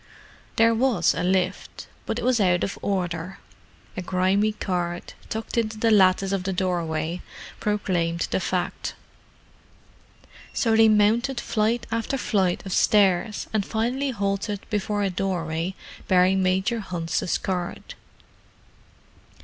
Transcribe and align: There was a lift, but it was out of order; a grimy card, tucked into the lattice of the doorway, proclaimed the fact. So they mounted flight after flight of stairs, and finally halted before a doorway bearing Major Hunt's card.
There 0.55 0.73
was 0.73 1.13
a 1.13 1.21
lift, 1.21 1.85
but 2.07 2.17
it 2.17 2.25
was 2.25 2.39
out 2.39 2.63
of 2.63 2.79
order; 2.81 3.37
a 3.95 4.01
grimy 4.01 4.51
card, 4.53 5.13
tucked 5.29 5.59
into 5.59 5.77
the 5.77 5.91
lattice 5.91 6.31
of 6.31 6.41
the 6.43 6.51
doorway, 6.51 7.21
proclaimed 7.59 8.27
the 8.31 8.39
fact. 8.39 8.95
So 10.53 10.75
they 10.75 10.89
mounted 10.89 11.39
flight 11.39 11.85
after 11.91 12.17
flight 12.17 12.65
of 12.65 12.73
stairs, 12.73 13.45
and 13.53 13.63
finally 13.63 14.09
halted 14.09 14.67
before 14.71 15.03
a 15.03 15.11
doorway 15.11 15.75
bearing 16.07 16.41
Major 16.41 16.79
Hunt's 16.79 17.37
card. 17.37 17.93